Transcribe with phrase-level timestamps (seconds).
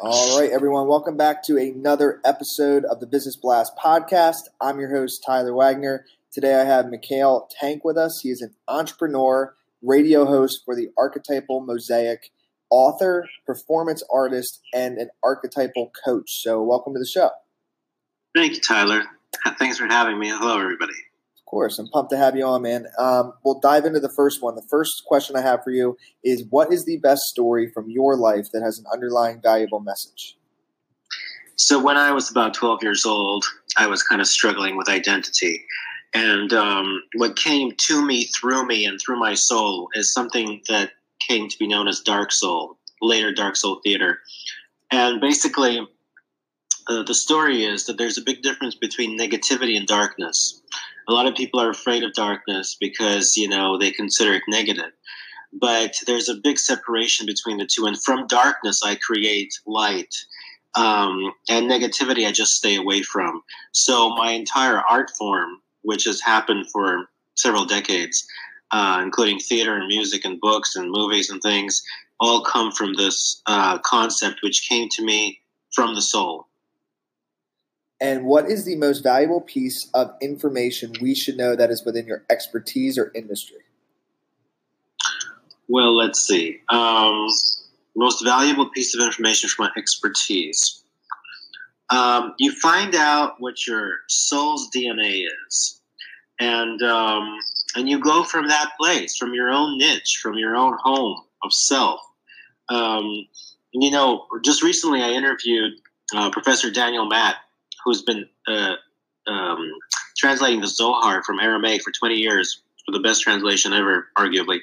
[0.00, 4.48] All right, everyone, welcome back to another episode of the Business Blast podcast.
[4.60, 6.04] I'm your host, Tyler Wagner.
[6.32, 8.18] Today I have Mikhail Tank with us.
[8.20, 12.32] He is an entrepreneur, radio host for the Archetypal Mosaic,
[12.70, 16.42] author, performance artist, and an archetypal coach.
[16.42, 17.30] So, welcome to the show.
[18.34, 19.04] Thank you, Tyler.
[19.60, 20.28] Thanks for having me.
[20.28, 20.94] Hello, everybody
[21.54, 21.78] course.
[21.78, 22.88] I'm pumped to have you on, man.
[22.98, 24.56] Um, we'll dive into the first one.
[24.56, 28.16] The first question I have for you is what is the best story from your
[28.16, 30.36] life that has an underlying valuable message?
[31.54, 33.44] So, when I was about 12 years old,
[33.76, 35.64] I was kind of struggling with identity.
[36.12, 40.90] And um, what came to me, through me, and through my soul is something that
[41.20, 44.18] came to be known as Dark Soul, later Dark Soul Theater.
[44.90, 45.86] And basically,
[46.88, 50.60] uh, the story is that there's a big difference between negativity and darkness
[51.08, 54.92] a lot of people are afraid of darkness because you know they consider it negative.
[55.52, 60.14] But there's a big separation between the two and from darkness i create light
[60.74, 63.42] um, and negativity i just stay away from.
[63.72, 68.26] So my entire art form which has happened for several decades
[68.70, 71.82] uh, including theater and music and books and movies and things
[72.18, 75.38] all come from this uh, concept which came to me
[75.72, 76.48] from the soul
[78.04, 82.06] and what is the most valuable piece of information we should know that is within
[82.06, 83.62] your expertise or industry?
[85.68, 86.60] Well, let's see.
[86.68, 87.28] Um,
[87.96, 90.82] most valuable piece of information from my expertise.
[91.88, 95.80] Um, you find out what your soul's DNA is,
[96.38, 97.38] and um,
[97.74, 101.54] and you go from that place, from your own niche, from your own home of
[101.54, 102.00] self.
[102.68, 103.26] Um,
[103.72, 105.72] you know, just recently I interviewed
[106.14, 107.36] uh, Professor Daniel Matt,
[107.84, 108.74] who's been uh,
[109.26, 109.72] um,
[110.16, 114.58] translating the Zohar from Aramaic for 20 years, for the best translation ever, arguably.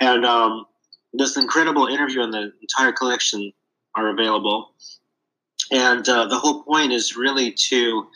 [0.00, 0.66] And um,
[1.12, 3.52] this incredible interview and the entire collection
[3.94, 4.72] are available.
[5.70, 8.06] And uh, the whole point is really to,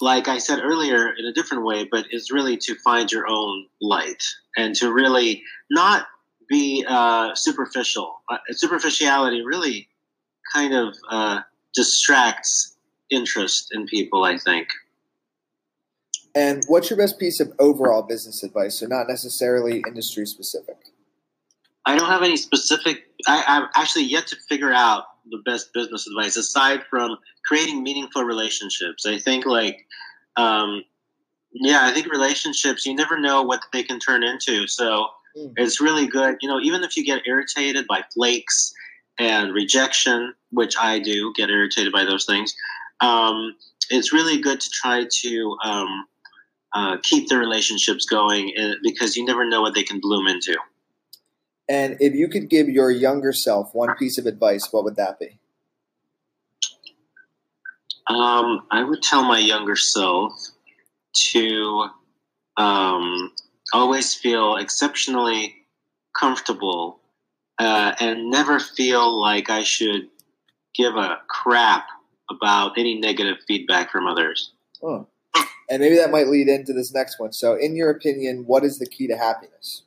[0.00, 3.66] like I said earlier in a different way, but is really to find your own
[3.80, 4.22] light
[4.56, 6.06] and to really not
[6.48, 8.22] be uh, superficial.
[8.28, 9.88] Uh, superficiality really
[10.54, 11.40] kind of uh,
[11.74, 12.75] distracts
[13.10, 14.68] interest in people, I think.
[16.36, 18.78] And what's your best piece of overall business advice?
[18.78, 20.76] So, not necessarily industry specific.
[21.86, 23.04] I don't have any specific.
[23.26, 27.16] I, I've actually yet to figure out the best business advice aside from
[27.46, 29.06] creating meaningful relationships.
[29.06, 29.86] I think, like,
[30.36, 30.84] um,
[31.52, 34.66] yeah, I think relationships, you never know what they can turn into.
[34.66, 35.54] So, mm.
[35.56, 36.36] it's really good.
[36.42, 38.74] You know, even if you get irritated by flakes
[39.18, 42.54] and rejection, which I do get irritated by those things,
[43.00, 43.56] um,
[43.90, 46.06] it's really good to try to um,
[46.72, 48.52] uh, keep the relationships going
[48.82, 50.56] because you never know what they can bloom into.
[51.68, 55.18] And if you could give your younger self one piece of advice, what would that
[55.18, 55.38] be?
[58.08, 60.32] Um, I would tell my younger self
[61.32, 61.88] to
[62.56, 63.32] um,
[63.72, 65.56] always feel exceptionally
[66.18, 67.00] comfortable
[67.58, 70.08] uh, and never feel like I should
[70.74, 71.88] give a crap
[72.30, 74.52] about any negative feedback from others.
[74.82, 75.06] Oh.
[75.68, 77.32] And maybe that might lead into this next one.
[77.32, 79.82] So, in your opinion, what is the key to happiness?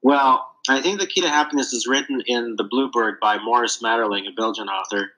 [0.00, 4.28] Well, I think the key to happiness is written in The Bluebird by Maurice Maeterlinck,
[4.28, 5.12] a Belgian author.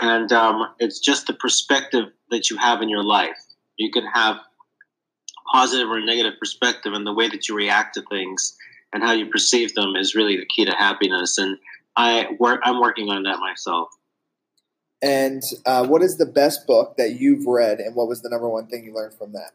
[0.00, 3.38] And um, it's just the perspective that you have in your life.
[3.76, 4.38] You can have
[5.52, 8.56] positive or negative perspective, and the way that you react to things
[8.92, 11.38] and how you perceive them is really the key to happiness.
[11.38, 11.58] And
[11.96, 13.88] I work, I'm working on that myself.
[15.04, 18.48] And uh, what is the best book that you've read, and what was the number
[18.48, 19.50] one thing you learned from that?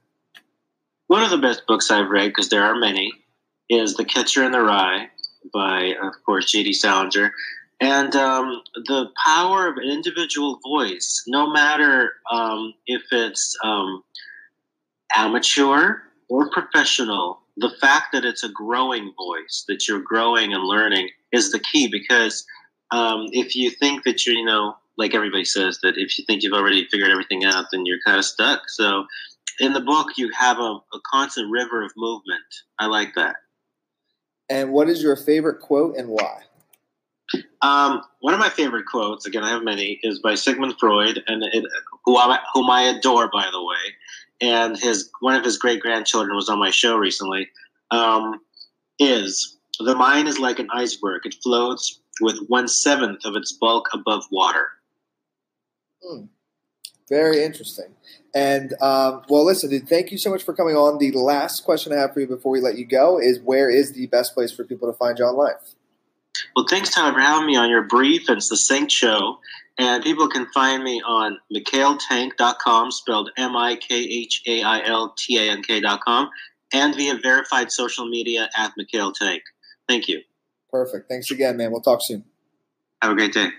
[1.07, 3.12] One of the best books I've read, because there are many,
[3.68, 5.10] is The Catcher in the Rye
[5.51, 6.74] by, of course, J.D.
[6.74, 7.34] Salinger.
[7.81, 14.04] And um, the power of an individual voice, no matter um, if it's um,
[15.16, 15.95] amateur
[16.30, 21.52] or professional, the fact that it's a growing voice, that you're growing and learning, is
[21.52, 21.88] the key.
[21.88, 22.45] Because
[22.92, 26.44] um, if you think that you're, you know, like everybody says that if you think
[26.44, 28.69] you've already figured everything out, then you're kind of stuck.
[28.69, 29.06] So
[29.60, 30.62] in the book, you have a,
[30.94, 32.44] a constant river of movement.
[32.80, 33.38] I like that.
[34.50, 36.42] And what is your favorite quote and why?
[37.62, 41.44] Um, one of my favorite quotes, again, I have many, is by Sigmund Freud, and
[41.44, 41.66] it,
[42.04, 43.94] who I, whom I adore, by the way.
[44.42, 47.50] And his one of his great grandchildren was on my show recently.
[47.92, 48.40] Um,
[48.98, 53.90] is the mind is like an iceberg; it floats with one seventh of its bulk
[53.94, 54.68] above water.
[56.04, 56.25] Hmm.
[57.10, 57.96] Very interesting.
[58.36, 61.00] And um, well, listen, dude, thank you so much for coming on.
[61.00, 63.94] The last question I have for you before we let you go is: Where is
[63.94, 65.56] the best place for people to find you online?
[66.56, 69.40] Well, thanks, Tyler, for having me on your brief and succinct show.
[69.78, 75.16] And people can find me on mikhailtank.com, spelled M I K H A I L
[75.18, 76.30] T A N K.com,
[76.74, 79.42] and via verified social media at Mikhail Tank.
[79.88, 80.22] Thank you.
[80.69, 81.10] Perfect.
[81.10, 81.72] Thanks again, man.
[81.72, 82.25] We'll talk soon.
[83.02, 83.50] Have a great day.